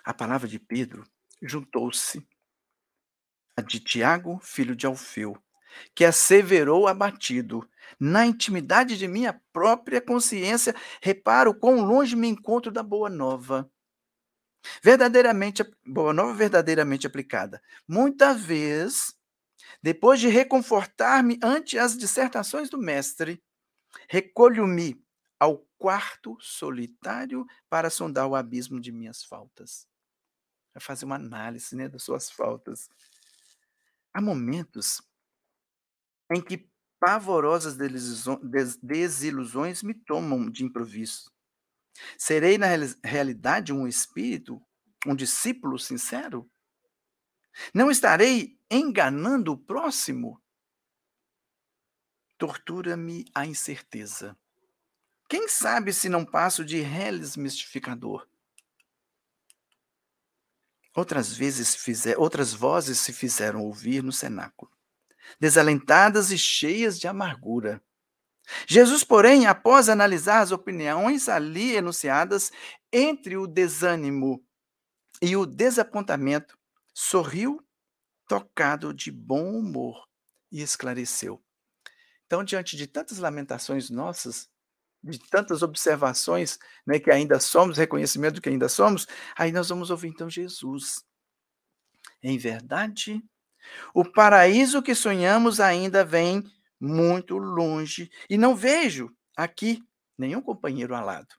[0.04, 1.04] A palavra de Pedro
[1.42, 2.28] juntou-se
[3.56, 5.38] a de Tiago, filho de Alfeu,
[5.94, 7.70] que asseverou abatido.
[8.00, 13.70] Na intimidade de minha própria consciência, reparo quão longe me encontro da boa nova.
[14.82, 17.62] Verdadeiramente, boa nova verdadeiramente aplicada.
[17.88, 19.14] Muita vez,
[19.84, 23.42] depois de reconfortar-me ante as dissertações do mestre,
[24.10, 25.04] Recolho-me
[25.40, 29.88] ao quarto solitário para sondar o abismo de minhas faltas.
[30.74, 32.90] Vai fazer uma análise né, das suas faltas.
[34.14, 35.02] Há momentos
[36.32, 36.70] em que
[37.00, 37.76] pavorosas
[38.82, 41.32] desilusões me tomam de improviso.
[42.18, 42.68] Serei, na
[43.04, 44.62] realidade, um espírito,
[45.06, 46.50] um discípulo sincero?
[47.74, 50.41] Não estarei enganando o próximo?
[52.42, 54.36] Tortura-me a incerteza.
[55.30, 58.28] Quem sabe se não passo de reles mistificador?
[60.96, 64.72] Outras vezes fizer, outras vozes se fizeram ouvir no cenáculo,
[65.40, 67.80] desalentadas e cheias de amargura.
[68.66, 72.52] Jesus, porém, após analisar as opiniões ali enunciadas
[72.92, 74.44] entre o desânimo
[75.22, 76.58] e o desapontamento,
[76.92, 77.64] sorriu,
[78.28, 80.10] tocado de bom humor,
[80.52, 81.40] e esclareceu.
[82.32, 84.50] Então, diante de tantas lamentações nossas,
[85.04, 86.58] de tantas observações,
[86.88, 89.06] né, que ainda somos, reconhecimento do que ainda somos,
[89.38, 91.04] aí nós vamos ouvir então Jesus.
[92.24, 93.22] Em verdade,
[93.94, 96.42] o paraíso que sonhamos ainda vem
[96.80, 99.84] muito longe e não vejo aqui
[100.18, 101.36] nenhum companheiro alado.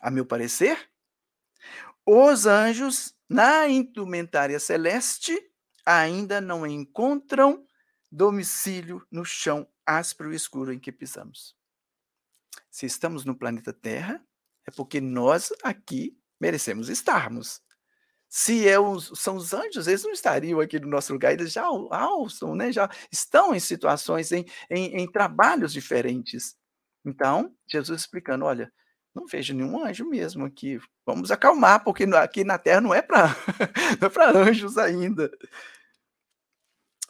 [0.00, 0.78] A meu parecer,
[2.06, 5.36] os anjos na indumentária celeste
[5.84, 7.66] ainda não encontram
[8.12, 11.56] domicílio no chão áspero e escuro em que pisamos.
[12.70, 14.22] Se estamos no planeta Terra,
[14.66, 17.62] é porque nós aqui merecemos estarmos.
[18.28, 21.64] Se é os, são os anjos, eles não estariam aqui no nosso lugar, eles já
[21.64, 22.70] alçam, né?
[22.70, 26.54] já estão em situações, em, em, em trabalhos diferentes.
[27.02, 28.70] Então, Jesus explicando: olha,
[29.14, 30.78] não vejo nenhum anjo mesmo aqui.
[31.06, 33.28] Vamos acalmar, porque aqui na Terra não é para
[34.36, 35.30] é anjos ainda.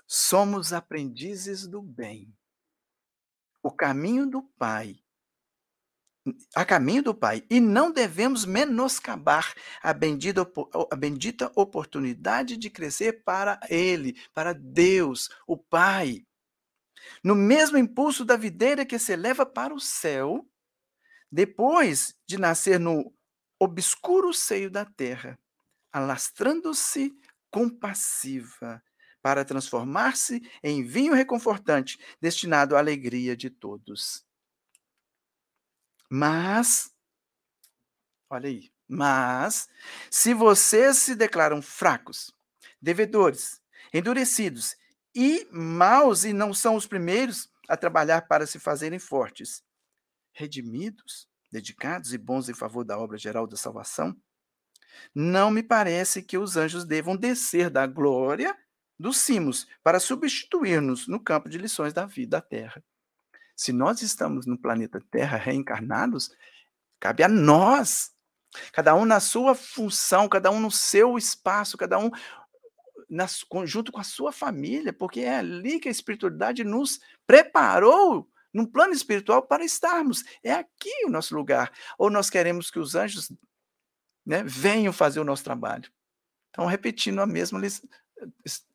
[0.07, 2.33] Somos aprendizes do bem.
[3.63, 5.01] O caminho do Pai
[6.55, 10.47] a caminho do Pai, e não devemos menoscabar a bendita,
[10.91, 16.25] a bendita oportunidade de crescer para Ele, para Deus, o Pai.
[17.23, 20.47] No mesmo impulso da videira que se eleva para o céu,
[21.31, 23.13] depois de nascer no
[23.61, 25.39] obscuro seio da terra,
[25.93, 27.15] alastrando-se
[27.51, 28.83] compassiva,
[29.23, 34.25] para transformar-se em vinho reconfortante, destinado à alegria de todos.
[36.11, 36.91] Mas,
[38.31, 39.69] olha aí, mas,
[40.11, 42.35] se vocês se declaram fracos,
[42.81, 43.61] devedores,
[43.93, 44.77] endurecidos
[45.15, 49.63] e maus e não são os primeiros a trabalhar para se fazerem fortes,
[50.33, 54.17] redimidos, dedicados e bons em favor da obra geral da salvação,
[55.15, 58.57] não me parece que os anjos devam descer da glória
[58.99, 62.83] dos cimos para substituir-nos no campo de lições da vida da terra.
[63.55, 66.31] Se nós estamos no planeta Terra reencarnados,
[67.01, 68.13] cabe a nós,
[68.73, 72.11] cada um na sua função, cada um no seu espaço, cada um
[73.09, 73.27] na,
[73.65, 78.93] junto com a sua família, porque é ali que a espiritualidade nos preparou num plano
[78.93, 80.25] espiritual para estarmos.
[80.43, 81.73] É aqui o nosso lugar.
[81.99, 83.33] Ou nós queremos que os anjos
[84.25, 85.91] né, venham fazer o nosso trabalho.
[86.51, 87.59] Então, repetindo a mesma,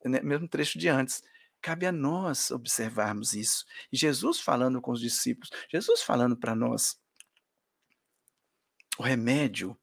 [0.05, 1.23] né, mesmo trecho de antes.
[1.61, 3.65] Cabe a nós observarmos isso.
[3.91, 6.99] E Jesus falando com os discípulos, Jesus falando para nós.
[8.97, 9.77] O remédio,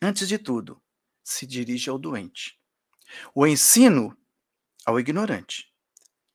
[0.00, 0.80] antes de tudo,
[1.22, 2.58] se dirige ao doente.
[3.34, 4.16] O ensino
[4.86, 5.70] ao ignorante.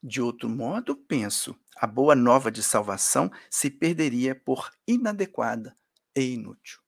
[0.03, 5.75] De outro modo, penso, a boa nova de salvação se perderia por inadequada
[6.15, 6.79] e inútil.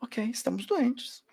[0.00, 1.24] Ok, estamos doentes.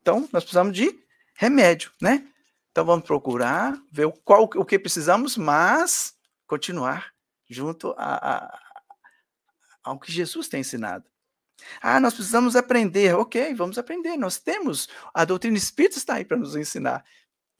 [0.00, 2.31] Então, nós precisamos de remédio, né?
[2.72, 6.16] Então vamos procurar, ver o, qual, o que precisamos, mas
[6.46, 7.12] continuar
[7.48, 8.60] junto a, a,
[9.84, 11.04] ao que Jesus tem ensinado.
[11.82, 13.14] Ah, nós precisamos aprender.
[13.14, 14.16] Ok, vamos aprender.
[14.16, 14.88] Nós temos.
[15.12, 17.04] A doutrina espírita está aí para nos ensinar.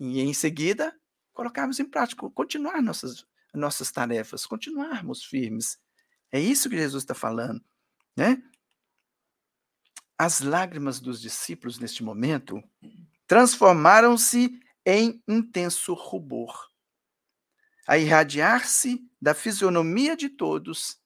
[0.00, 0.98] E em seguida,
[1.34, 5.78] colocarmos em prática, continuar nossas, nossas tarefas, continuarmos firmes.
[6.32, 7.62] É isso que Jesus está falando.
[8.16, 8.42] Né?
[10.18, 12.62] As lágrimas dos discípulos neste momento
[13.26, 16.68] transformaram-se em intenso rubor,
[17.86, 21.00] a irradiar-se da fisionomia de todos,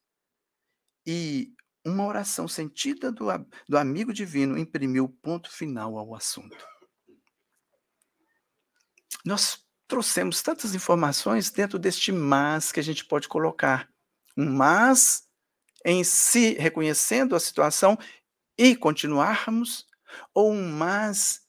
[1.06, 1.54] e
[1.84, 3.26] uma oração sentida do,
[3.68, 6.66] do amigo divino imprimiu ponto final ao assunto.
[9.24, 13.88] Nós trouxemos tantas informações dentro deste mas que a gente pode colocar.
[14.36, 15.28] Um mas
[15.84, 17.96] em si, reconhecendo a situação
[18.58, 19.86] e continuarmos,
[20.34, 21.45] ou um mas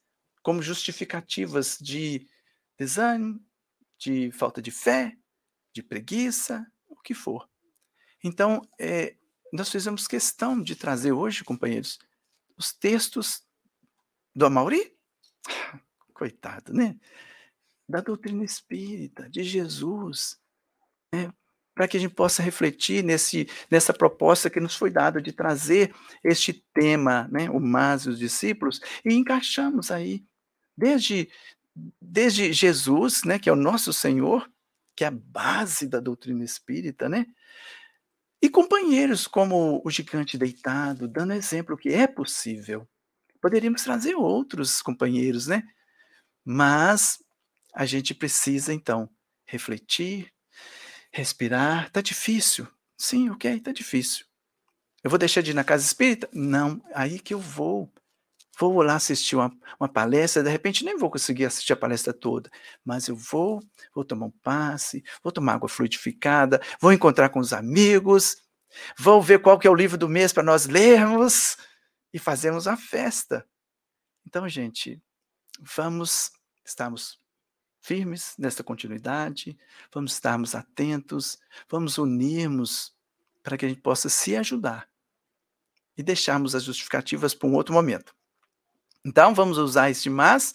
[0.48, 2.26] como justificativas de
[2.78, 3.46] desânimo,
[4.00, 5.14] de falta de fé,
[5.74, 7.50] de preguiça, o que for.
[8.24, 9.18] Então, é,
[9.52, 12.00] nós fizemos questão de trazer hoje, companheiros,
[12.56, 13.46] os textos
[14.34, 14.96] do Amauri,
[16.16, 16.98] coitado, né?
[17.86, 20.40] Da doutrina espírita, de Jesus,
[21.14, 21.30] né?
[21.76, 25.94] para que a gente possa refletir nesse, nessa proposta que nos foi dada de trazer
[26.24, 27.50] este tema, né?
[27.50, 30.26] o Mas e os discípulos, e encaixamos aí
[30.78, 31.30] Desde,
[32.02, 34.50] desde Jesus, né, que é o nosso Senhor,
[34.96, 37.26] que é a base da doutrina espírita, né?
[38.42, 42.88] E companheiros como o gigante deitado, dando exemplo que é possível.
[43.42, 45.64] Poderíamos trazer outros companheiros, né?
[46.46, 47.24] Mas
[47.74, 49.10] a gente precisa, então,
[49.46, 50.32] refletir,
[51.12, 51.92] respirar.
[51.92, 52.68] Tá difícil.
[52.98, 54.26] Sim, ok, tá difícil.
[55.04, 56.28] Eu vou deixar de ir na casa espírita?
[56.34, 57.92] Não, aí que eu vou.
[58.60, 62.50] Vou lá assistir uma, uma palestra, de repente nem vou conseguir assistir a palestra toda,
[62.84, 63.62] mas eu vou,
[63.94, 68.38] vou tomar um passe, vou tomar água fluidificada, vou encontrar com os amigos,
[68.98, 71.56] vou ver qual que é o livro do mês para nós lermos
[72.12, 73.48] e fazermos a festa.
[74.26, 75.00] Então, gente,
[75.60, 76.32] vamos
[76.66, 77.20] estarmos
[77.80, 79.58] firmes nesta continuidade,
[79.94, 81.38] vamos estarmos atentos,
[81.70, 82.92] vamos unirmos
[83.44, 84.90] para que a gente possa se ajudar
[85.96, 88.17] e deixarmos as justificativas para um outro momento.
[89.08, 90.54] Então, vamos usar este mas.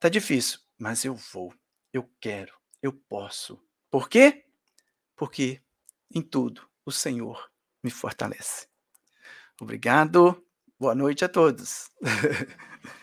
[0.00, 1.54] Tá difícil, mas eu vou,
[1.92, 2.52] eu quero,
[2.82, 3.56] eu posso.
[3.88, 4.46] Por quê?
[5.14, 5.62] Porque
[6.12, 7.48] em tudo o Senhor
[7.80, 8.66] me fortalece.
[9.60, 10.44] Obrigado.
[10.76, 11.88] Boa noite a todos.